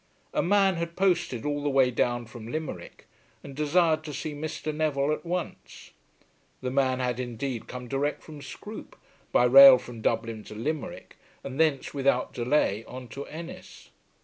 [0.33, 3.05] A man had posted all the way down from Limerick
[3.43, 4.73] and desired to see Mr.
[4.73, 5.91] Neville at once.
[6.61, 8.95] The man had indeed come direct from Scroope,
[9.31, 13.91] by rail from Dublin to Limerick, and thence without delay on to Ennis.